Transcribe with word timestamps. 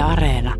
Yle 0.00 0.12
Areena. 0.12 0.54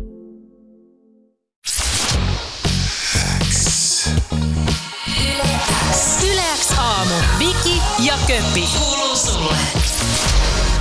Yleäks 6.31 6.71
aamu. 6.79 7.13
Viki 7.39 7.81
ja 7.99 8.13
Köppi. 8.27 8.67
Kuuluu 8.79 9.15
sulle. 9.15 9.55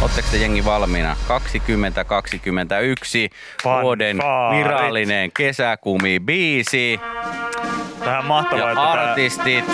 Oletteko 0.03 0.29
te 0.31 0.37
jengi 0.37 0.65
valmiina? 0.65 1.17
2021 1.29 3.31
vuoden 3.83 4.17
Fanfaarit. 4.17 4.59
virallinen 4.65 5.33
kesäkumi 5.37 6.21
biisi 6.21 7.01
Tähän 8.05 8.25
mahtavaa, 8.25 8.65
ja 8.65 8.71
että 8.71 8.83
tää- 8.83 8.91
artistit. 8.91 9.65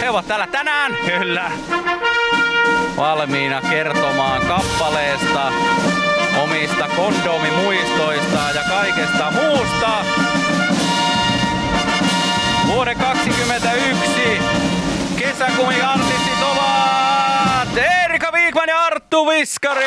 He 0.00 0.10
ovat 0.10 0.28
täällä 0.28 0.46
tänään 0.46 0.92
Kyllä. 1.06 1.50
valmiina 2.96 3.60
kertomaan 3.70 4.42
kappaleesta, 4.46 5.52
omista 6.42 6.88
kondomimuistoista 6.96 8.50
ja 8.54 8.62
kaikesta 8.68 9.30
muusta. 9.30 10.04
Vuoden 12.66 12.98
2021 12.98 14.40
kesäkumi 15.16 15.82
artistit 15.82 16.42
ovat 16.52 17.78
Erika 18.04 18.32
Viikman 18.32 18.68
ja 18.68 18.84
Arttu 18.84 19.26
Viskari! 19.26 19.84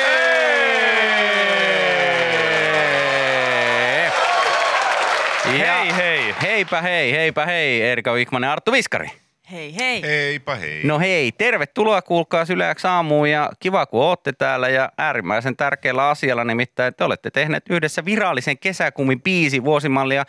Ja 5.46 5.76
Hei 5.76 5.96
hei. 5.96 6.36
Heipä 6.42 6.82
hei, 6.82 7.12
heipä 7.12 7.46
hei, 7.46 7.82
Erika 7.82 8.14
Viikman 8.14 8.44
ja 8.44 8.52
Arttu 8.52 8.72
Viskari. 8.72 9.21
Hei 9.52 9.76
hei. 9.76 10.02
Heipä 10.02 10.56
hei. 10.56 10.84
No 10.84 11.00
hei, 11.00 11.32
tervetuloa 11.32 12.02
kuulkaa 12.02 12.46
Syleäks 12.46 12.86
aamuun 12.86 13.30
ja 13.30 13.52
kiva 13.60 13.86
kun 13.86 14.02
ootte 14.02 14.34
täällä 14.34 14.70
ja 14.70 14.92
äärimmäisen 14.98 15.58
tärkeällä 15.58 16.10
asialla 16.10 16.44
nimittäin 16.44 16.94
te 16.96 17.04
olette 17.04 17.32
tehneet 17.32 17.64
yhdessä 17.70 18.06
virallisen 18.06 18.58
kesäkumin 18.58 19.22
biisi 19.22 19.64
vuosimallia 19.64 20.26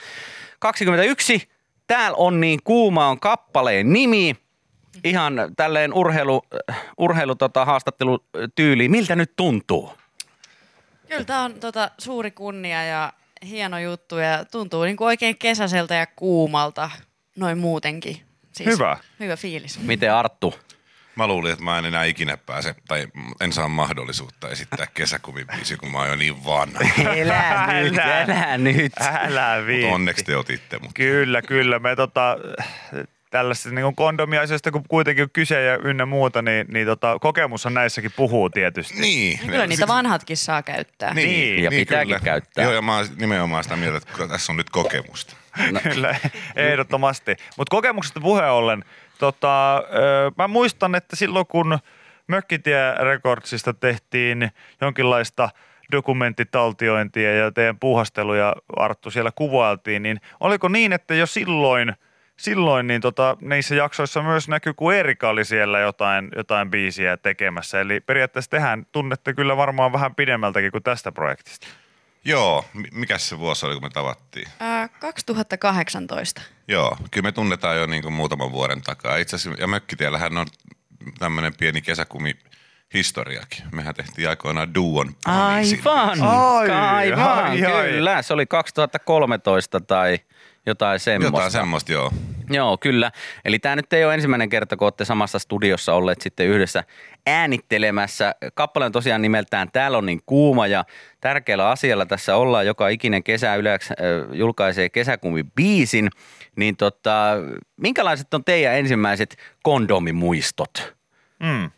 21. 0.59 1.49
Täällä 1.87 2.17
on 2.17 2.41
niin 2.41 2.61
kuuma 2.65 3.09
on 3.09 3.21
kappaleen 3.21 3.93
nimi. 3.93 4.37
Ihan 5.05 5.35
tälleen 5.57 5.95
urheilu, 5.95 6.43
urheilu 6.99 7.35
tota, 7.35 7.65
haastattelutyyliin. 7.65 8.91
Miltä 8.91 9.17
nyt 9.17 9.33
tuntuu? 9.37 9.93
Kyllä 11.09 11.25
tämä 11.25 11.45
on 11.45 11.55
tota, 11.55 11.91
suuri 11.99 12.31
kunnia 12.31 12.85
ja 12.85 13.13
hieno 13.49 13.79
juttu 13.79 14.19
ja 14.19 14.45
tuntuu 14.45 14.83
niin 14.83 14.97
kuin 14.97 15.07
oikein 15.07 15.39
kesäiseltä 15.39 15.95
ja 15.95 16.07
kuumalta 16.07 16.91
noin 17.37 17.59
muutenkin. 17.59 18.32
Siis 18.53 18.69
Hyvä. 18.69 18.97
Hyvä 19.21 19.37
fiilis. 19.37 19.79
Miten 19.79 20.15
Arttu? 20.15 20.55
Mä 21.17 21.27
luulin, 21.27 21.53
että 21.53 21.65
mä 21.65 21.79
en 21.79 21.85
enää 21.85 22.05
ikinä 22.05 22.37
pääse, 22.37 22.75
tai 22.89 23.07
en 23.41 23.53
saa 23.53 23.69
mahdollisuutta 23.69 24.49
esittää 24.49 24.87
kesäkumibiisi, 24.95 25.77
kun 25.77 25.91
mä 25.93 25.99
oon 25.99 26.09
jo 26.09 26.17
niin 26.17 26.45
vanha. 26.45 26.81
Elä 27.17 27.67
nyt, 27.83 27.99
Älä. 27.99 28.23
elä 28.23 28.59
nyt. 28.59 28.93
Älä 29.01 29.67
viitti. 29.67 29.93
Onneksi 29.93 30.25
te 30.25 30.37
otitte 30.37 30.79
mut. 30.79 30.91
Kyllä, 30.95 31.43
kyllä. 31.43 31.79
Me 31.79 31.97
tota, 31.97 32.37
tällaisesta 33.31 33.71
niin 33.71 33.97
kondomiasioista, 33.97 34.71
kun 34.71 34.85
kuitenkin 34.89 35.23
on 35.23 35.31
kyse 35.33 35.63
ja 35.63 35.79
ynnä 35.85 36.07
muuta, 36.07 36.43
niin, 36.43 36.67
niin 36.71 36.87
tota, 36.87 37.19
kokemushan 37.21 37.75
näissäkin 37.75 38.13
puhuu 38.17 38.51
tietysti. 38.51 39.01
Niin. 39.01 39.39
Ja 39.43 39.49
kyllä 39.49 39.67
niitä 39.67 39.89
vanhatkin 39.89 40.37
saa 40.37 40.63
käyttää. 40.63 41.15
Niin, 41.15 41.63
ja 41.63 41.71
pitääkin 41.71 42.21
käyttää. 42.25 42.65
Joo, 42.65 42.73
ja 42.73 42.83
mä 42.83 42.97
oon 42.97 43.07
nimenomaan 43.17 43.63
sitä 43.63 43.77
mieltä, 43.77 43.97
että 43.97 44.13
kyllä 44.15 44.29
tässä 44.29 44.53
on 44.53 44.57
nyt 44.57 44.71
kokemusta. 44.71 45.37
Kyllä, 45.83 46.17
ehdottomasti. 46.57 47.37
Mutta 47.57 47.71
kokemuksesta 47.71 48.21
puheen 48.21 48.51
ollen, 48.51 48.85
tota, 49.19 49.83
mä 50.39 50.49
muistan, 50.49 50.95
että 50.95 51.17
silloin 51.17 51.47
kun 51.47 51.79
Mökkitie 52.27 52.95
Recordsista 53.01 53.75
tehtiin 53.75 54.51
jonkinlaista 54.81 55.49
dokumenttitaltiointia 55.93 57.35
ja 57.37 57.51
teidän 57.51 57.79
puuhasteluja 57.79 58.57
Arttu 58.77 59.11
siellä 59.11 59.31
kuvailtiin, 59.35 60.03
niin 60.03 60.21
oliko 60.41 60.69
niin, 60.69 60.93
että 60.93 61.15
jo 61.15 61.27
silloin, 61.27 61.93
silloin 62.37 62.87
niin 62.87 63.01
tota, 63.01 63.37
niissä 63.41 63.75
jaksoissa 63.75 64.23
myös 64.23 64.49
näkyy, 64.49 64.75
kun 64.75 64.95
Erika 64.95 65.29
oli 65.29 65.45
siellä 65.45 65.81
jotain, 65.81 66.29
jotain 66.37 66.71
biisiä 66.71 67.17
tekemässä. 67.17 67.81
Eli 67.81 68.01
periaatteessa 68.01 68.51
tehän 68.51 68.87
tunnette 68.93 69.35
kyllä 69.35 69.57
varmaan 69.57 69.93
vähän 69.93 70.15
pidemmältäkin 70.15 70.73
kuin 70.73 70.83
tästä 70.83 71.13
projektista. 71.13 71.67
Joo, 72.25 72.65
mi- 72.75 72.89
mikäs 72.93 73.29
se 73.29 73.39
vuosi 73.39 73.67
oli, 73.67 73.75
kun 73.75 73.83
me 73.83 73.91
tavattiin? 73.91 74.49
Ää, 74.61 74.89
2018. 74.89 76.43
Joo, 76.69 76.97
kyllä 77.11 77.23
me 77.27 77.33
tunnetaan 77.33 77.77
jo 77.77 77.87
niin 77.87 78.03
kuin 78.03 78.15
muutaman 78.15 78.53
vuoden 78.53 78.83
takaa. 78.83 79.17
Itse 79.17 79.37
asiassa, 79.37 79.61
ja 79.61 79.67
Mökkitiellähän 79.67 80.39
on 80.39 80.47
tämmöinen 81.19 81.55
pieni 81.59 81.83
kesäkumi 81.83 82.35
historiakin. 82.95 83.65
Mehän 83.73 83.95
tehtiin 83.95 84.29
aikoinaan 84.29 84.75
duon. 84.75 85.17
Aivan, 85.25 86.23
Ai, 86.23 86.71
aivan, 86.71 87.29
ai, 87.45 87.65
ai. 87.65 87.89
kyllä. 87.91 88.23
Se 88.23 88.33
oli 88.35 88.47
2013 88.47 89.81
tai 89.81 90.19
jotain 90.67 91.01
semmoista. 91.01 91.37
Jotain 91.37 91.51
semmoista, 91.51 91.93
joo. 91.93 92.13
Joo, 92.53 92.79
kyllä. 92.79 93.13
Eli 93.45 93.59
tämä 93.59 93.77
nyt 93.77 93.93
ei 93.93 94.05
ole 94.05 94.15
ensimmäinen 94.15 94.49
kerta, 94.49 94.77
kun 94.77 94.87
olette 94.87 95.05
samassa 95.05 95.39
studiossa 95.39 95.95
olleet 95.95 96.21
sitten 96.21 96.47
yhdessä 96.47 96.85
äänittelemässä. 97.27 98.35
Kappale 98.55 98.85
on 98.85 98.93
tosiaan 98.93 99.23
nimeltään 99.23 99.69
Täällä 99.73 99.99
on 99.99 100.07
niin 100.07 100.21
kuuma 100.27 100.67
ja 100.67 100.85
tärkeällä 101.21 101.71
asialla 101.71 102.07
tässä 102.07 102.37
ollaan. 102.37 102.67
Joka 102.67 102.89
ikinen 102.89 103.23
kesä 103.23 103.55
yleensä 103.55 103.95
äh, 104.01 104.37
julkaisee 104.37 104.89
kesäkumi 104.89 105.45
biisin. 105.55 106.11
Niin 106.57 106.77
tota, 106.77 107.35
minkälaiset 107.77 108.35
on 108.35 108.45
teidän 108.45 108.77
ensimmäiset 108.77 109.37
kondomimuistot? 109.63 110.95
Mm. 111.43 111.71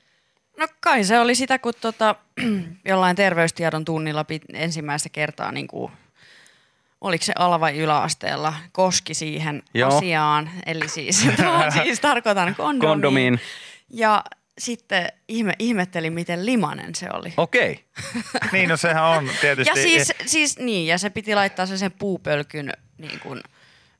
No 0.58 0.66
kai 0.80 1.04
se 1.04 1.18
oli 1.20 1.34
sitä, 1.34 1.58
kun 1.58 1.72
tota, 1.80 2.14
jollain 2.84 3.16
terveystiedon 3.16 3.84
tunnilla 3.84 4.24
pit, 4.24 4.42
ensimmäistä 4.52 5.08
kertaa 5.08 5.52
niin 5.52 5.66
kuin, 5.66 5.92
oliko 7.04 7.24
se 7.24 7.32
ala- 7.38 7.60
vai 7.60 7.78
yläasteella, 7.78 8.54
koski 8.72 9.14
siihen 9.14 9.62
Joo. 9.74 9.96
Asiaan. 9.96 10.50
Eli 10.66 10.88
siis, 10.88 11.26
siis 11.82 12.00
tarkoitan 12.00 12.54
kondomiin. 12.54 12.90
Kondomiin. 12.90 13.40
Ja 13.90 14.24
sitten 14.58 15.08
ihme, 15.28 15.52
ihmettelin, 15.58 16.12
miten 16.12 16.46
limanen 16.46 16.94
se 16.94 17.08
oli. 17.12 17.34
Okei. 17.36 17.84
Niin, 18.52 18.68
no 18.68 18.76
sehän 18.76 19.04
on 19.04 19.30
tietysti... 19.40 19.70
Ja 19.78 19.82
siis, 19.82 20.12
siis 20.26 20.58
niin, 20.58 20.86
ja 20.86 20.98
se 20.98 21.10
piti 21.10 21.34
laittaa 21.34 21.66
sen, 21.66 21.78
sen 21.78 21.92
puupölkyn 21.92 22.72
niin 22.98 23.20
kuin 23.20 23.40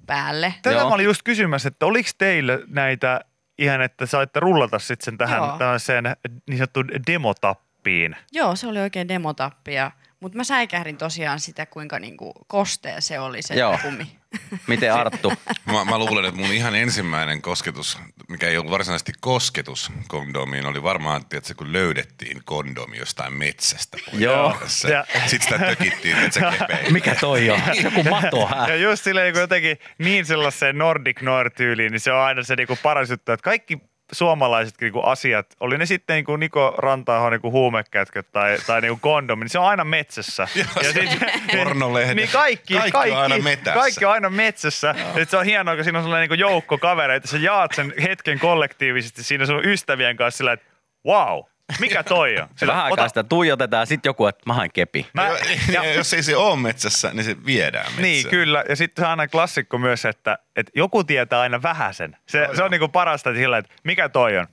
päälle. 0.06 0.54
Tätä 0.62 0.76
Joo. 0.76 0.88
mä 0.88 0.94
olin 0.94 1.04
just 1.04 1.22
kysymässä, 1.22 1.68
että 1.68 1.86
oliko 1.86 2.10
teillä 2.18 2.58
näitä 2.66 3.20
ihan, 3.58 3.82
että 3.82 4.06
saitte 4.06 4.40
rullata 4.40 4.78
sitten 4.78 5.04
sen 5.04 5.18
tähän 5.18 5.36
Joo. 5.38 5.58
tällaiseen 5.58 6.04
niin 6.48 6.58
sanottuun 6.58 6.90
demotappiin. 7.06 8.16
Joo, 8.32 8.56
se 8.56 8.66
oli 8.66 8.80
oikein 8.80 9.08
demotappi. 9.08 9.74
Ja, 9.74 9.90
mutta 10.24 10.36
mä 10.36 10.44
säikähdin 10.44 10.96
tosiaan 10.96 11.40
sitä, 11.40 11.66
kuinka 11.66 11.98
niin 11.98 12.16
kuin 12.16 12.32
kostea 12.46 13.00
se 13.00 13.18
oli 13.20 13.42
se 13.42 13.54
Joo. 13.54 13.78
kumi. 13.82 14.06
Miten 14.66 14.94
Arttu? 14.94 15.32
Mä, 15.66 15.84
mä 15.84 15.98
luulen, 15.98 16.24
että 16.24 16.40
mun 16.40 16.52
ihan 16.52 16.74
ensimmäinen 16.74 17.42
kosketus, 17.42 17.98
mikä 18.28 18.48
ei 18.48 18.58
ollut 18.58 18.70
varsinaisesti 18.72 19.12
kosketus 19.20 19.92
kondomiin, 20.08 20.66
oli 20.66 20.82
varmaan, 20.82 21.26
tiedätkö, 21.26 21.54
kun 21.54 21.72
löydettiin 21.72 22.42
kondomi 22.44 22.98
jostain 22.98 23.32
metsästä. 23.32 23.98
Joo. 24.12 24.56
Ja- 24.90 25.04
Sitten 25.26 25.42
sitä 25.52 25.58
tökittiin, 25.58 26.16
että 26.18 26.30
se 26.30 26.58
kepein. 26.58 26.92
Mikä 26.92 27.14
toi 27.14 27.50
on? 27.50 27.60
Joku 27.84 28.02
mato, 28.02 28.46
hä? 28.46 28.66
Ja 28.68 28.76
just 28.76 29.04
silleen 29.04 29.32
niin 29.32 29.40
jotenkin 29.40 29.78
niin 29.98 30.26
sellaiseen 30.26 30.78
Nordic 30.78 31.20
Noir-tyyliin, 31.20 31.92
niin 31.92 32.00
se 32.00 32.12
on 32.12 32.20
aina 32.20 32.42
se 32.42 32.56
niinku 32.56 32.78
paras 32.82 33.10
juttu, 33.10 33.32
että 33.32 33.44
kaikki 33.44 33.78
suomalaiset 34.12 34.74
niinku 34.80 35.00
asiat, 35.00 35.46
oli 35.60 35.78
ne 35.78 35.86
sitten 35.86 36.14
niinku 36.14 36.36
Niko 36.36 36.74
Rantaahon 36.78 37.32
niinku 37.32 37.50
huumekätkät 37.50 38.26
tai, 38.32 38.58
tai 38.66 38.80
niinku 38.80 38.98
kondomi, 39.00 39.44
niin 39.44 39.50
se 39.50 39.58
on 39.58 39.66
aina 39.66 39.84
metsässä. 39.84 40.48
ja 40.56 40.92
sit, 40.92 41.20
Pornolehdet. 41.56 42.16
Niin 42.16 42.28
kaikki, 42.32 42.74
Kaikki 42.74 42.90
kaikki, 42.90 43.16
on 43.16 43.22
aina 43.22 43.38
metässä. 43.38 43.80
Kaikki 43.80 44.04
on 44.04 44.12
aina 44.12 44.30
metsässä. 44.30 44.94
Ja 45.14 45.24
se 45.24 45.36
on 45.36 45.44
hienoa, 45.44 45.74
kun 45.74 45.84
siinä 45.84 45.98
on 45.98 46.04
sellainen 46.04 46.30
niin 46.30 46.38
joukko 46.38 46.78
kavereita. 46.78 47.28
Sä 47.28 47.38
jaat 47.38 47.72
sen 47.72 47.94
hetken 48.02 48.38
kollektiivisesti 48.38 49.22
siinä 49.22 49.46
sun 49.46 49.64
ystävien 49.64 50.16
kanssa 50.16 50.38
sillä, 50.38 50.52
että 50.52 50.66
wow, 51.06 51.42
mikä 51.80 52.02
toi 52.02 52.40
on? 52.40 52.48
Sillä, 52.56 52.72
vähän 52.72 52.84
aikaa 52.84 53.08
sitä 53.08 53.22
tuijotetaan, 53.24 53.86
sitten 53.86 54.08
joku, 54.08 54.26
että 54.26 54.42
mä 54.46 54.52
haen 54.54 54.70
kepi. 54.72 55.06
Mä, 55.12 55.28
ja, 55.72 55.92
jos 55.96 56.14
ei 56.14 56.22
se 56.22 56.36
ole 56.36 56.56
metsässä, 56.56 57.10
niin 57.12 57.24
se 57.24 57.36
viedään 57.46 57.86
metsään. 57.86 58.02
Niin, 58.02 58.28
kyllä. 58.28 58.64
Ja 58.68 58.76
sitten 58.76 59.02
se 59.02 59.06
on 59.06 59.10
aina 59.10 59.28
klassikko 59.28 59.78
myös, 59.78 60.04
että, 60.04 60.38
että 60.56 60.72
joku 60.76 61.04
tietää 61.04 61.40
aina 61.40 61.62
vähäsen. 61.62 62.16
Se, 62.28 62.48
se 62.56 62.62
on 62.62 62.70
niinku 62.70 62.88
parasta 62.88 63.30
että 63.30 63.40
sillä, 63.40 63.58
että 63.58 63.74
mikä 63.84 64.08
toi 64.08 64.38
on. 64.38 64.46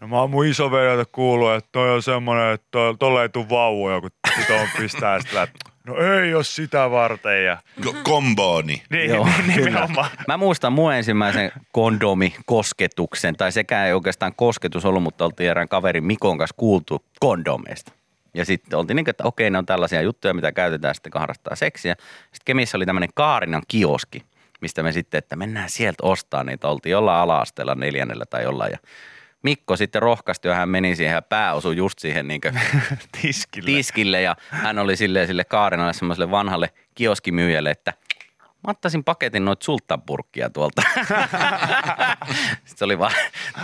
No 0.00 0.08
mä 0.08 0.20
oon 0.20 0.30
mun 0.30 0.46
isoveljeltä 0.46 1.04
kuullut, 1.12 1.52
että 1.52 1.68
toi 1.72 1.90
on 1.90 2.02
semmonen, 2.02 2.54
että 2.54 2.78
tolle 2.98 3.22
ei 3.22 3.28
tuu 3.28 3.48
vauvoja, 3.48 4.00
kun 4.00 4.10
tuon 4.46 4.68
pistää 4.78 5.20
sitä, 5.20 5.42
että 5.42 5.58
no 5.86 5.96
ei 5.96 6.34
oo 6.34 6.42
sitä 6.42 6.90
varten. 6.90 7.44
Ja, 7.44 7.58
Ko- 7.80 7.96
Kombooni. 8.02 8.82
niin, 8.90 9.10
Joo, 9.10 9.24
niin, 9.24 9.52
kyllä. 9.54 9.70
nimenomaan. 9.70 10.10
Mä 10.28 10.36
muistan 10.36 10.72
mun 10.72 10.92
ensimmäisen 10.94 11.52
kondomikosketuksen, 11.72 13.36
tai 13.36 13.52
sekään 13.52 13.86
ei 13.86 13.92
oikeastaan 13.92 14.34
kosketus 14.36 14.84
ollut, 14.84 15.02
mutta 15.02 15.24
oltiin 15.24 15.50
erään 15.50 15.68
kaverin 15.68 16.04
Mikon 16.04 16.38
kanssa 16.38 16.54
kuultu 16.56 17.04
kondomeista. 17.20 17.92
Ja 18.34 18.44
sitten 18.44 18.78
oltiin 18.78 18.96
niin, 18.96 19.10
että 19.10 19.24
okei, 19.24 19.50
ne 19.50 19.58
on 19.58 19.66
tällaisia 19.66 20.02
juttuja, 20.02 20.34
mitä 20.34 20.52
käytetään 20.52 20.94
sitten, 20.94 21.12
kun 21.12 21.20
harrastaa 21.20 21.56
seksiä. 21.56 21.94
Sitten 22.22 22.42
Kemissä 22.44 22.78
oli 22.78 22.86
tämmöinen 22.86 23.08
Kaarinan 23.14 23.62
kioski, 23.68 24.22
mistä 24.60 24.82
me 24.82 24.92
sitten, 24.92 25.18
että 25.18 25.36
mennään 25.36 25.70
sieltä 25.70 26.02
ostaa 26.02 26.44
niitä. 26.44 26.68
Oltiin 26.68 26.90
jollain 26.90 27.22
ala-asteella 27.22 27.74
neljännellä 27.74 28.24
tai 28.30 28.42
jollain. 28.42 28.72
Ja 28.72 28.78
Mikko 29.42 29.76
sitten 29.76 30.02
rohkaistui 30.02 30.50
ja 30.50 30.54
hän 30.54 30.68
meni 30.68 30.96
siihen 30.96 31.14
ja 31.14 31.22
pää 31.22 31.54
osui 31.54 31.76
just 31.76 31.98
siihen 31.98 32.28
niin 32.28 32.40
Tiskille. 33.22 33.66
tiskille 33.66 34.22
ja 34.22 34.36
hän 34.50 34.78
oli 34.78 34.96
silleen 34.96 35.26
sille 35.26 35.44
Kaarinalle 35.44 35.92
semmoiselle 35.92 36.30
vanhalle 36.30 36.70
kioskimyyjälle, 36.94 37.70
että 37.70 37.92
mä 38.66 38.70
ottaisin 38.70 39.04
paketin 39.04 39.44
noita 39.44 39.64
sulttanpurkkia 39.64 40.50
tuolta. 40.50 40.82
Sitten 42.64 42.76
se 42.76 42.84
oli 42.84 42.98
vaan 42.98 43.12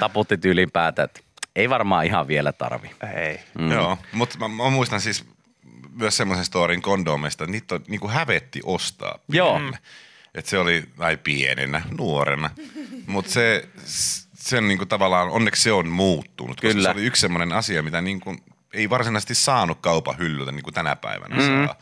taputti 0.01 0.39
tyylin 0.39 0.71
päätä, 0.71 1.03
että 1.03 1.21
ei 1.57 1.71
varmaan 1.71 2.07
ihan 2.07 2.29
vielä 2.29 2.53
tarvi. 2.53 2.91
Ei. 3.17 3.41
Mm. 3.59 3.73
Joo, 3.73 3.99
mutta 4.13 4.39
mä, 4.39 4.49
mä, 4.49 4.71
muistan 4.71 5.01
siis 5.01 5.25
myös 5.95 6.17
semmoisen 6.17 6.45
storin 6.45 6.83
kondomeista, 6.83 7.45
että 7.45 7.53
niitä 7.53 7.75
on 7.75 7.85
niin 7.89 8.01
kuin 8.01 8.13
hävetti 8.13 8.61
ostaa. 8.65 9.19
Joo. 9.29 9.53
pienelle. 9.55 9.79
Et 10.35 10.47
se 10.47 10.59
oli 10.59 10.85
näin 10.99 11.19
pienenä, 11.19 11.83
nuorena. 11.99 12.51
Mutta 13.07 13.31
se, 13.31 13.69
sen 14.43 14.69
niin 14.69 14.79
kuin 14.79 14.89
tavallaan, 14.89 15.29
onneksi 15.29 15.63
se 15.63 15.73
on 15.73 15.89
muuttunut, 15.89 16.61
koska 16.61 16.75
Kyllä. 16.75 16.89
se 16.89 16.95
oli 16.99 17.07
yksi 17.07 17.21
semmoinen 17.21 17.53
asia, 17.53 17.83
mitä 17.83 18.01
niin 18.01 18.21
kuin 18.21 18.43
ei 18.73 18.91
varsinaisesti 18.91 19.35
saanut 19.35 19.79
kaupan 19.81 20.19
hyllyltä 20.19 20.53
niin 20.53 20.63
kuin 20.63 20.75
tänä 20.75 20.97
päivänä 20.97 21.37
mm. 21.37 21.43
saa. 21.43 21.77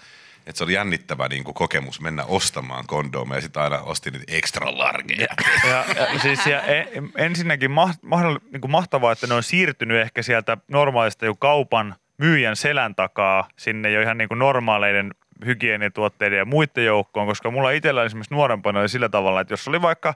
Et 0.47 0.57
se 0.57 0.65
oli 0.65 0.73
jännittävä 0.73 1.29
niin 1.29 1.45
kuin 1.45 1.55
kokemus 1.55 2.01
mennä 2.01 2.25
ostamaan 2.25 2.87
kondomeja 2.87 3.37
ja 3.37 3.43
sitten 3.43 3.63
aina 3.63 3.79
ostin 3.79 4.13
niitä 4.13 4.33
extra 4.37 4.79
largeja. 4.79 5.27
Ja, 5.69 5.85
ja, 5.97 6.19
siis 6.19 6.47
ja 6.47 6.63
e, 6.63 6.87
ensinnäkin 7.17 7.71
ma, 7.71 7.95
mahdoll, 8.03 8.39
niin 8.53 8.61
kuin 8.61 8.71
mahtavaa, 8.71 9.13
että 9.13 9.27
ne 9.27 9.35
on 9.35 9.43
siirtynyt 9.43 10.01
ehkä 10.01 10.23
sieltä 10.23 10.57
normaalista 10.69 11.25
jo 11.25 11.35
kaupan 11.35 11.95
myyjän 12.19 12.57
selän 12.57 12.95
takaa 12.95 13.49
sinne 13.57 13.91
jo 13.91 14.03
ihan 14.03 14.19
niin 14.19 14.29
kuin 14.29 14.39
normaaleiden 14.39 15.15
hygienituotteiden 15.45 16.39
ja 16.39 16.45
muiden 16.45 16.85
joukkoon, 16.85 17.27
koska 17.27 17.51
mulla 17.51 17.71
itsellä 17.71 18.05
esimerkiksi 18.05 18.35
nuorempana 18.35 18.81
oli 18.81 18.89
sillä 18.89 19.09
tavalla, 19.09 19.41
että 19.41 19.53
jos 19.53 19.69
oli 19.69 19.83
vaikka 19.83 20.15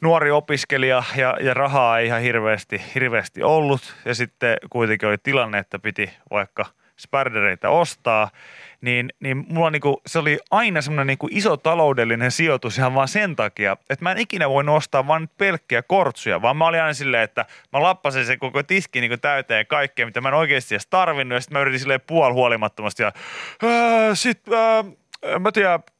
nuori 0.00 0.30
opiskelija 0.30 1.02
ja, 1.16 1.36
ja 1.40 1.54
rahaa 1.54 1.98
ei 1.98 2.06
ihan 2.06 2.20
hirveästi, 2.20 2.82
hirveästi 2.94 3.42
ollut. 3.42 3.94
Ja 4.04 4.14
sitten 4.14 4.56
kuitenkin 4.70 5.08
oli 5.08 5.18
tilanne, 5.22 5.58
että 5.58 5.78
piti 5.78 6.10
vaikka 6.30 6.66
spardereita 6.98 7.68
ostaa, 7.68 8.30
niin, 8.80 9.12
niin 9.20 9.44
mulla 9.48 9.70
niinku, 9.70 10.00
se 10.06 10.18
oli 10.18 10.38
aina 10.50 10.80
semmoinen 10.80 11.06
niinku 11.06 11.28
iso 11.30 11.56
taloudellinen 11.56 12.30
sijoitus 12.30 12.78
ihan 12.78 12.94
vaan 12.94 13.08
sen 13.08 13.36
takia, 13.36 13.76
että 13.90 14.04
mä 14.04 14.12
en 14.12 14.18
ikinä 14.18 14.50
voinut 14.50 14.76
ostaa 14.76 15.18
nyt 15.18 15.30
pelkkiä 15.38 15.82
kortsuja, 15.82 16.42
vaan 16.42 16.56
mä 16.56 16.66
olin 16.66 16.80
aina 16.82 16.94
silleen, 16.94 17.22
että 17.22 17.44
mä 17.72 17.82
lappasin 17.82 18.26
se 18.26 18.36
koko 18.36 18.62
tiski 18.62 19.00
niinku 19.00 19.16
täyteen 19.16 19.66
kaikkea, 19.66 20.06
mitä 20.06 20.20
mä 20.20 20.28
en 20.28 20.34
oikeasti 20.34 20.74
edes 20.74 20.86
tarvinnut. 20.86 21.36
Ja 21.36 21.40
sitten 21.40 21.58
mä 21.58 21.60
yritin 21.60 21.80
silleen 21.80 22.00
puolihuolimattomasti 22.06 23.02
ja 23.02 23.12
"Ää, 23.62 24.14
sit 24.14 24.40
ää, 24.52 24.84
en 25.22 25.42
mä 25.42 25.52
tiedä, 25.52 25.74
y- 25.74 25.95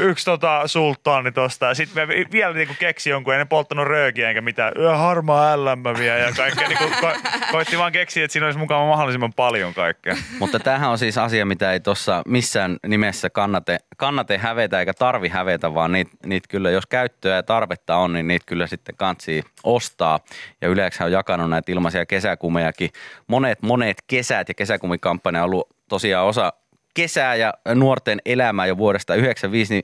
yksi 0.00 0.24
tota 0.24 0.62
sulttaani 0.66 1.32
tosta. 1.32 1.74
Sitten 1.74 2.08
me 2.08 2.14
vielä 2.32 2.54
niinku 2.54 2.74
keksi 2.78 3.10
jonkun, 3.10 3.34
en 3.34 3.48
polttanut 3.48 3.86
röökiä 3.86 4.28
enkä 4.28 4.40
mitään. 4.40 4.72
Harmaa 4.96 5.64
LM 5.64 5.82
vielä 5.98 6.18
ja 6.18 6.32
kaikkea. 6.36 6.68
Niinku, 6.68 6.84
ko- 6.84 7.18
koitti 7.50 7.78
vaan 7.78 7.92
keksiä, 7.92 8.24
että 8.24 8.32
siinä 8.32 8.46
olisi 8.46 8.58
mukava 8.58 8.86
mahdollisimman 8.86 9.32
paljon 9.32 9.74
kaikkea. 9.74 10.16
Mutta 10.38 10.58
tämähän 10.58 10.90
on 10.90 10.98
siis 10.98 11.18
asia, 11.18 11.46
mitä 11.46 11.72
ei 11.72 11.80
tuossa 11.80 12.22
missään 12.26 12.76
nimessä 12.86 13.30
kannate, 13.30 13.78
kannate 13.96 14.38
hävetä 14.38 14.80
eikä 14.80 14.94
tarvi 14.94 15.28
hävetä, 15.28 15.74
vaan 15.74 15.92
niitä 15.92 16.10
niit 16.26 16.44
kyllä, 16.48 16.70
jos 16.70 16.86
käyttöä 16.86 17.36
ja 17.36 17.42
tarvetta 17.42 17.96
on, 17.96 18.12
niin 18.12 18.28
niitä 18.28 18.46
kyllä 18.46 18.66
sitten 18.66 18.96
kantsii 18.96 19.42
ostaa. 19.64 20.20
Ja 20.60 20.68
yleensä 20.68 21.04
on 21.04 21.12
jakanut 21.12 21.50
näitä 21.50 21.72
ilmaisia 21.72 22.06
kesäkumejakin. 22.06 22.90
Monet, 23.26 23.62
monet 23.62 23.96
kesät 24.06 24.48
ja 24.48 24.54
kesäkumikampanja 24.54 25.40
on 25.40 25.44
ollut 25.44 25.68
tosiaan 25.88 26.26
osa 26.26 26.52
kesää 26.96 27.34
ja 27.34 27.54
nuorten 27.74 28.18
elämää 28.24 28.66
jo 28.66 28.76
vuodesta 28.76 29.12
1995, 29.12 29.74
niin 29.74 29.82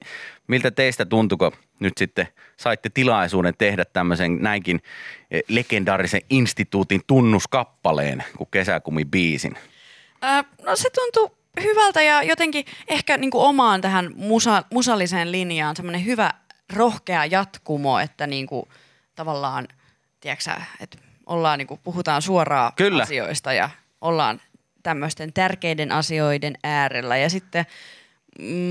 miltä 0.49 0.71
teistä 0.71 1.05
tuntuko 1.05 1.53
nyt 1.81 1.93
sitten 1.99 2.29
saitte 2.57 2.91
tilaisuuden 2.95 3.55
tehdä 3.59 3.85
tämmöisen 3.85 4.39
näinkin 4.43 4.83
eh, 5.31 5.43
legendaarisen 5.49 6.21
instituutin 6.31 7.01
tunnuskappaleen 7.07 8.25
kuin 8.37 8.49
kesäkumibiisin? 8.51 9.55
Ää, 10.23 10.45
no 10.63 10.77
se 10.77 10.89
tuntuu 10.91 11.37
hyvältä 11.63 12.03
ja 12.03 12.23
jotenkin 12.23 12.65
ehkä 12.89 13.17
niin 13.17 13.31
kuin 13.31 13.45
omaan 13.45 13.81
tähän 13.81 14.11
musa, 14.17 14.65
musalliseen 14.73 15.33
linjaan 15.33 15.77
semmoinen 15.77 16.05
hyvä 16.05 16.31
rohkea 16.73 17.25
jatkumo, 17.25 17.99
että 17.99 18.27
niin 18.27 18.47
kuin 18.47 18.69
tavallaan, 19.15 19.69
tiedätkö 20.21 20.51
että 20.81 20.99
ollaan 21.27 21.59
niin 21.59 21.67
kuin, 21.69 21.81
puhutaan 21.85 22.23
suoraan 22.23 22.73
Kyllä. 22.77 23.03
asioista 23.03 23.53
ja 23.53 23.71
ollaan 24.01 24.41
tämmöisten 24.83 25.33
tärkeiden 25.33 25.93
asioiden 25.93 26.55
äärellä. 26.65 27.17
Ja 27.17 27.31
sitten 27.31 27.67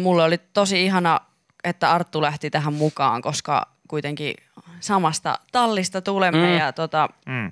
mulle 0.02 0.24
oli 0.24 0.38
tosi 0.38 0.86
ihana, 0.86 1.20
että 1.64 1.92
Arttu 1.92 2.22
lähti 2.22 2.50
tähän 2.50 2.74
mukaan, 2.74 3.22
koska 3.22 3.68
kuitenkin 3.88 4.36
samasta 4.80 5.40
tallista 5.52 6.02
tulemme 6.02 6.48
Mm. 6.48 6.58
ja 6.58 6.74
tota, 6.74 7.10
Mm. 7.26 7.52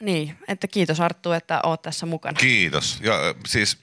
niin, 0.00 0.36
että 0.48 0.66
kiitos 0.68 1.00
Arttu, 1.00 1.32
että 1.32 1.60
oot 1.62 1.82
tässä 1.82 2.06
mukana. 2.06 2.38
Kiitos. 2.40 2.98
Ja 3.02 3.14
siis 3.46 3.78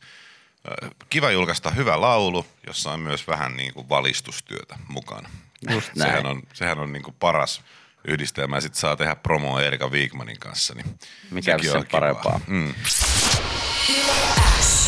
kiva 1.09 1.31
julkaista 1.31 1.69
hyvä 1.71 2.01
laulu, 2.01 2.45
jossa 2.67 2.91
on 2.91 2.99
myös 2.99 3.27
vähän 3.27 3.57
niin 3.57 3.73
kuin 3.73 3.89
valistustyötä 3.89 4.77
mukana. 4.87 5.29
Just 5.69 5.95
näin. 5.95 6.11
Sehän 6.11 6.25
on, 6.25 6.41
sehän 6.53 6.79
on 6.79 6.93
niin 6.93 7.03
kuin 7.03 7.15
paras 7.19 7.61
yhdistelmä 8.07 8.57
ja 8.57 8.61
sitten 8.61 8.79
saa 8.79 8.95
tehdä 8.95 9.15
promoa 9.15 9.61
Erika 9.61 9.87
Wigmanin 9.87 10.39
kanssa. 10.39 10.73
Niin 10.75 10.85
Mikä 11.31 11.57
sen 11.61 11.77
on 11.77 11.85
parempaa. 11.91 12.39
Mm. 12.47 12.73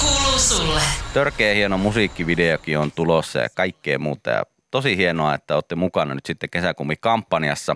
Kuuluu 0.02 0.40
sulle. 0.40 0.82
Törkeä 1.14 1.54
hieno 1.54 1.78
musiikkivideokin 1.78 2.78
on 2.78 2.92
tulossa 2.92 3.40
ja 3.40 3.50
kaikkea 3.56 4.00
muuta. 4.00 4.30
Ja 4.30 4.44
tosi 4.72 4.98
hienoa, 4.98 5.34
että 5.34 5.56
olette 5.56 5.76
mukana 5.76 6.16
nyt 6.16 6.26
sitten 6.26 6.50
kesäkumikampanjassa. 6.50 7.76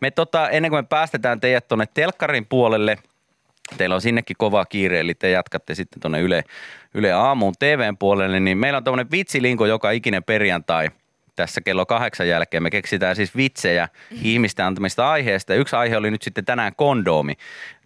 Me 0.00 0.10
tota, 0.10 0.50
ennen 0.50 0.70
kuin 0.70 0.84
me 0.84 0.86
päästetään 0.88 1.40
teidät 1.40 1.68
tuonne 1.68 1.86
telkkarin 1.94 2.46
puolelle, 2.46 2.98
teillä 3.76 3.94
on 3.94 4.00
sinnekin 4.00 4.36
kova 4.38 4.64
kiire, 4.64 5.00
eli 5.00 5.14
te 5.14 5.30
jatkatte 5.30 5.74
sitten 5.74 6.00
tuonne 6.00 6.20
Yle, 6.20 6.44
Yle 6.94 7.12
Aamuun 7.12 7.54
TVn 7.58 7.96
puolelle, 7.98 8.40
niin 8.40 8.58
meillä 8.58 8.76
on 8.76 8.84
tämmöinen 8.84 9.10
vitsilinko 9.10 9.66
joka 9.66 9.90
ikinen 9.90 10.24
perjantai 10.24 10.90
tässä 11.36 11.60
kello 11.60 11.86
kahdeksan 11.86 12.28
jälkeen. 12.28 12.62
Me 12.62 12.70
keksitään 12.70 13.16
siis 13.16 13.36
vitsejä 13.36 13.88
ihmisten 14.22 14.66
antamista 14.66 15.10
aiheesta. 15.10 15.54
Yksi 15.54 15.76
aihe 15.76 15.96
oli 15.96 16.10
nyt 16.10 16.22
sitten 16.22 16.44
tänään 16.44 16.72
kondoomi. 16.76 17.34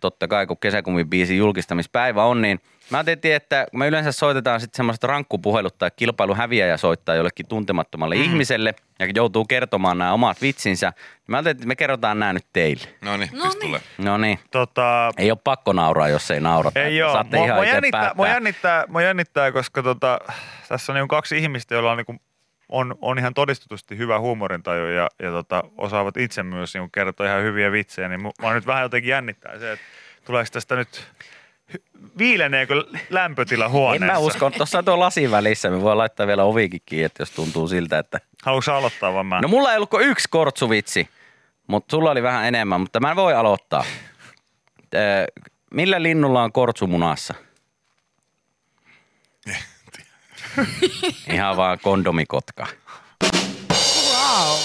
Totta 0.01 0.29
kai, 0.29 0.47
kun 0.47 0.59
kesäkumin 0.59 1.11
biisin 1.11 1.39
julkistamispäivä 1.39 2.25
on, 2.25 2.43
niin 2.43 2.61
mä 2.91 2.99
ajattelin, 2.99 3.37
että 3.37 3.67
kun 3.71 3.79
me 3.79 3.89
yleensä 3.89 4.13
soitetaan 4.13 4.61
sitten 4.61 4.77
semmoista 4.77 5.07
rankkupuhelut 5.07 5.79
tai 5.79 5.91
kilpailu 5.97 6.35
häviäjä 6.35 6.77
soittaa 6.77 7.15
jollekin 7.15 7.47
tuntemattomalle 7.47 8.15
mm. 8.15 8.23
ihmiselle 8.23 8.75
ja 8.99 9.07
joutuu 9.15 9.45
kertomaan 9.45 9.99
nämä 9.99 10.13
omat 10.13 10.43
vitsinsä. 10.43 10.93
Niin 10.97 11.25
mä 11.27 11.37
ajattelin, 11.37 11.57
että 11.57 11.67
me 11.67 11.77
kerrotaan 11.77 12.19
nämä 12.19 12.33
nyt 12.33 12.47
teille. 12.53 12.89
No 13.01 13.17
niin, 13.17 13.31
No 13.33 13.49
niin. 13.49 13.61
tulee. 13.61 13.81
No 13.99 14.19
niin, 14.19 14.39
Tota, 14.51 15.11
ei 15.17 15.31
ole 15.31 15.39
pakko 15.45 15.73
nauraa, 15.73 16.09
jos 16.09 16.31
ei 16.31 16.41
naurata. 16.41 16.81
Ei 16.81 16.97
joo. 16.97 17.13
Saatte 17.13 17.37
Mua, 17.37 17.47
ihan 17.47 17.57
mua, 17.57 17.65
jännittää, 17.65 18.13
mua, 18.15 18.29
jännittää, 18.29 18.85
mua 18.89 19.03
jännittää, 19.03 19.53
koska 19.53 19.83
tota, 19.83 20.19
tässä 20.69 20.93
on 20.93 20.97
niin 20.97 21.09
kaksi 21.09 21.39
ihmistä, 21.39 21.75
joilla 21.75 21.91
on, 21.91 22.05
niin 22.09 22.21
on, 22.69 22.95
on 23.01 23.19
ihan 23.19 23.35
todistetusti 23.35 23.99
hyvä 23.99 24.19
huumorintaju 24.19 24.87
ja, 24.87 25.09
ja 25.23 25.31
tota, 25.31 25.65
osaavat 25.79 26.17
itse 26.17 26.43
myös 26.43 26.75
niin 26.75 26.91
kertoa 26.91 27.27
ihan 27.27 27.43
hyviä 27.43 27.73
vitsejä. 27.73 28.09
Niin 28.09 28.21
mua 28.21 28.55
nyt 28.55 28.67
vähän 28.67 28.83
jotenkin 28.83 29.11
jännittää 29.11 29.59
se, 29.59 29.73
että 29.73 29.85
tuleeko 30.25 30.49
tästä 30.53 30.77
nyt, 30.77 31.07
viileneekö 32.19 32.85
lämpötila 33.11 33.65
En 33.65 33.71
huoneessa? 33.71 34.13
mä 34.13 34.19
usko. 34.19 34.51
Tuossa 34.51 34.79
on 34.79 34.85
tuo 34.85 34.99
lasin 34.99 35.31
välissä. 35.31 35.71
Me 35.71 35.83
voi 35.83 35.97
laittaa 35.97 36.27
vielä 36.27 36.45
ovikin 36.45 36.81
kiinni, 36.87 37.05
että 37.05 37.23
jos 37.23 37.31
tuntuu 37.31 37.69
siltä, 37.69 37.99
että... 37.99 38.21
Haluatko 38.45 38.73
aloittaa 38.73 39.15
vaan 39.15 39.27
mä? 39.27 39.41
No 39.41 39.49
mulla 39.49 39.71
ei 39.71 39.77
ollut 39.77 39.91
kuin 39.91 40.07
yksi 40.09 40.29
kortsuvitsi, 40.31 41.09
mutta 41.67 41.91
sulla 41.97 42.11
oli 42.11 42.23
vähän 42.23 42.47
enemmän, 42.47 42.81
mutta 42.81 43.01
mä 43.01 43.17
voin 43.17 43.37
aloittaa. 43.37 43.85
Millä 45.75 46.03
linnulla 46.03 46.43
on 46.43 46.53
kortsu 46.53 46.87
munassa? 46.87 47.35
Ihan 51.35 51.57
vaan 51.57 51.79
kondomikotka. 51.83 52.67
Wow. 54.13 54.59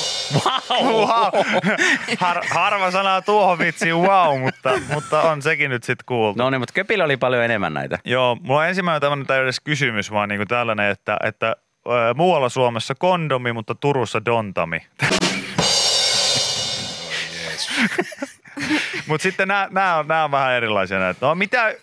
wow. 0.84 1.32
Har, 2.20 2.42
harva 2.50 2.92
sanaa 2.92 3.22
tuohon 3.22 3.60
vitsiin 3.60 3.96
wow, 3.96 4.40
mutta, 4.40 4.80
mutta 4.94 5.22
on 5.22 5.42
sekin 5.42 5.70
nyt 5.70 5.84
sitten 5.84 6.06
kuultu. 6.06 6.40
No 6.40 6.50
niin, 6.50 6.62
mutta 6.62 6.74
Köpillä 6.74 7.04
oli 7.04 7.18
paljon 7.18 7.44
enemmän 7.44 7.74
näitä. 7.74 8.00
Joo, 8.06 8.38
mulla 8.42 8.60
on 8.60 8.68
ensimmäinen 8.68 9.02
tämmöinen 9.02 9.44
edes 9.44 9.60
kysymys, 9.60 10.12
vaan 10.12 10.30
niinku 10.30 10.46
tällainen, 10.46 10.92
että, 10.92 11.18
että 11.24 11.56
muualla 12.16 12.50
Suomessa 12.50 12.96
kondomi, 12.96 13.54
mutta 13.54 13.76
Turussa 13.76 14.26
dontami. 14.26 14.80
Mutta 19.08 19.24
sitten 19.24 19.48
nämä, 19.48 19.96
on, 19.96 20.08
nämä 20.08 20.24
on 20.24 20.32
vähän 20.32 20.54
erilaisia 20.54 21.00
näitä. 21.00 21.26
No 21.26 21.36
mitä, 21.36 21.76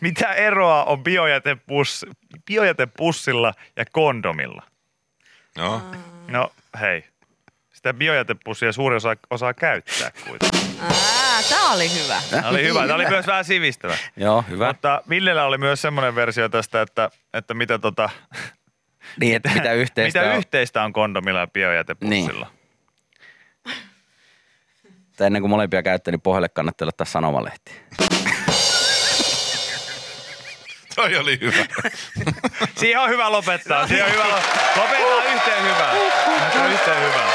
mitä 0.00 0.32
eroa 0.32 0.84
on 0.84 1.02
biojätepus, 1.02 2.06
biojätepussilla 2.46 3.52
ja 3.76 3.84
kondomilla? 3.92 4.62
No, 5.58 5.82
No 6.28 6.52
hei, 6.80 7.04
sitä 7.72 7.94
biojätepussia 7.94 8.72
suuri 8.72 8.96
osa 8.96 9.16
osaa 9.30 9.54
käyttää 9.54 10.10
kuitenkin. 10.28 10.80
Aa, 10.82 11.42
tää 11.48 11.64
oli 11.74 11.90
hyvä. 12.04 12.22
Tämä 12.30 12.48
oli 12.48 12.62
hyvä, 12.64 12.80
tämä 12.82 12.94
oli 12.94 13.06
myös 13.06 13.26
vähän 13.26 13.44
sivistävä. 13.44 13.96
Joo, 14.16 14.44
hyvä. 14.50 14.66
Mutta 14.66 15.02
Villellä 15.08 15.44
oli 15.44 15.58
myös 15.58 15.82
semmoinen 15.82 16.14
versio 16.14 16.48
tästä, 16.48 16.82
että, 16.82 17.10
että 17.34 17.54
mitä, 17.54 17.78
tota, 17.78 18.10
Niin, 19.20 19.36
että 19.36 19.50
mitä 19.54 19.72
yhteistä 19.72 20.18
mitä 20.20 20.30
on. 20.32 20.38
yhteistä 20.38 20.82
on 20.82 20.92
kondomilla 20.92 21.40
ja 21.40 21.46
biojätepussilla. 21.46 22.46
että 25.10 25.26
ennen 25.26 25.42
kuin 25.42 25.50
molempia 25.50 25.82
käyttää, 25.82 26.12
niin 26.12 26.20
pohjalle 26.20 26.48
kannattaa 26.48 26.88
ottaa 26.88 27.04
sanomalehti. 27.04 27.72
Toi 30.96 31.16
oli 31.16 31.38
hyvä. 31.40 31.64
Siihen 32.80 33.00
on 33.00 33.08
hyvä 33.10 33.32
lopettaa. 33.32 33.86
Siihen 33.88 34.06
on 34.06 34.12
hyvä 34.12 34.24
lo- 34.24 34.42
Lopetetaan 34.76 35.26
yhteen 35.34 35.62
hyvää. 35.64 35.94
Lopetetaan 35.94 36.72
yhteen 36.72 37.02
hyvää. 37.02 37.28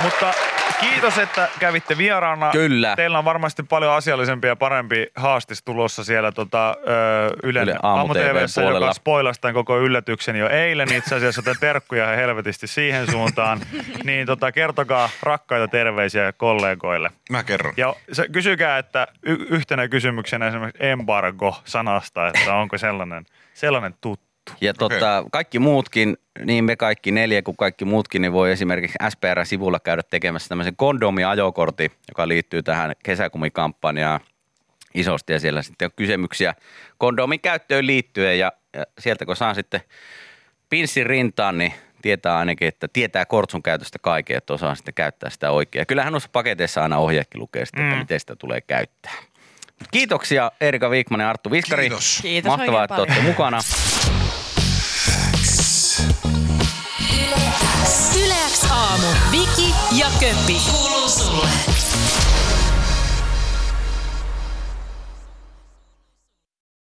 Mutta 0.00 0.34
kiitos, 0.80 1.18
että 1.18 1.48
kävitte 1.58 1.98
vieraana. 1.98 2.50
Kyllä. 2.50 2.96
Teillä 2.96 3.18
on 3.18 3.24
varmasti 3.24 3.62
paljon 3.62 3.92
asiallisempi 3.92 4.46
ja 4.46 4.56
parempi 4.56 5.06
haastis 5.16 5.62
tulossa 5.62 6.04
siellä 6.04 6.32
tota, 6.32 6.76
ö, 6.88 7.30
Ylen 7.42 7.62
Yle 7.62 7.76
aamu 7.82 8.14
TV:ssä, 8.14 8.60
puolella. 8.60 8.86
joka 8.86 8.94
spoilasi 8.94 9.40
tämän 9.40 9.54
koko 9.54 9.78
yllätyksen 9.78 10.36
jo 10.36 10.48
eilen 10.48 10.92
itse 10.92 11.14
asiassa, 11.14 11.38
joten 11.38 11.56
terkkuja 11.60 12.06
helvetisti 12.06 12.66
siihen 12.66 13.10
suuntaan. 13.10 13.60
niin 14.04 14.26
tota, 14.26 14.52
kertokaa 14.52 15.08
rakkaita 15.22 15.68
terveisiä 15.68 16.32
kollegoille. 16.32 17.10
Mä 17.30 17.42
kerron. 17.44 17.74
Ja 17.76 17.94
se, 18.12 18.28
kysykää, 18.32 18.78
että 18.78 19.06
y- 19.22 19.46
yhtenä 19.50 19.88
kysymyksenä 19.88 20.48
esimerkiksi 20.48 20.86
embargo-sanasta, 20.86 22.26
että 22.28 22.54
onko 22.54 22.78
sellainen, 22.78 23.26
sellainen 23.54 23.94
tuttu. 24.00 24.29
Ja 24.60 24.74
tota, 24.74 25.24
kaikki 25.32 25.58
muutkin, 25.58 26.16
niin 26.44 26.64
me 26.64 26.76
kaikki 26.76 27.10
neljä 27.10 27.42
kuin 27.42 27.56
kaikki 27.56 27.84
muutkin, 27.84 28.22
niin 28.22 28.32
voi 28.32 28.52
esimerkiksi 28.52 28.98
SPR-sivulla 29.08 29.80
käydä 29.80 30.02
tekemässä 30.02 30.48
tämmöisen 30.48 30.76
kondomi-ajokortti, 30.76 31.92
joka 32.08 32.28
liittyy 32.28 32.62
tähän 32.62 32.92
kesäkumikampanjaan 33.04 34.20
isosti. 34.94 35.32
Ja 35.32 35.40
siellä 35.40 35.62
sitten 35.62 35.86
on 35.86 35.92
kysymyksiä 35.96 36.54
kondomin 36.98 37.40
käyttöön 37.40 37.86
liittyen 37.86 38.38
ja, 38.38 38.52
ja 38.76 38.84
sieltä 38.98 39.26
kun 39.26 39.36
saan 39.36 39.54
sitten 39.54 39.80
pinssin 40.70 41.06
rintaan, 41.06 41.58
niin 41.58 41.72
tietää 42.02 42.36
ainakin, 42.38 42.68
että 42.68 42.88
tietää 42.92 43.24
kortsun 43.26 43.62
käytöstä 43.62 43.98
kaiken, 43.98 44.36
että 44.36 44.52
osaa 44.52 44.74
sitten 44.74 44.94
käyttää 44.94 45.30
sitä 45.30 45.50
oikein. 45.50 45.80
Ja 45.80 45.86
kyllähän 45.86 46.12
noissa 46.12 46.30
paketeissa 46.32 46.82
aina 46.82 46.98
ohjeekin 46.98 47.40
lukee 47.40 47.64
sitten, 47.66 47.84
että 47.84 47.94
Mm. 47.94 48.00
miten 48.00 48.20
sitä 48.20 48.36
tulee 48.36 48.60
käyttää. 48.60 49.12
Kiitoksia 49.90 50.52
Erika 50.60 50.90
Viikmanen 50.90 51.24
ja 51.24 51.30
Arttu 51.30 51.50
Viskari. 51.50 51.82
Kiitos. 51.82 52.18
Kiitos 52.22 52.48
Mahtavaa, 52.56 52.84
että 52.84 52.94
olette 52.96 53.20
mukana. 53.20 53.60
aamu. 58.80 59.06
Viki 59.30 59.74
ja 59.92 60.10
Köppi. 60.20 60.60
Kuuluu 60.70 61.08
sulle. 61.08 61.48